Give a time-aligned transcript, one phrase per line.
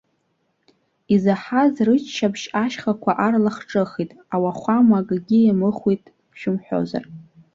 [1.13, 6.03] Изаҳаз рыччаԥшь ашьхақәа арлахҿыхит, ауахәама акгьы иамыхәеит
[6.39, 7.05] шәымҳәозар.